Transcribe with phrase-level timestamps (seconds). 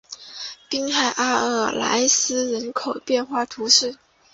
[0.67, 3.99] 滨海阿尔日莱斯人口变化图示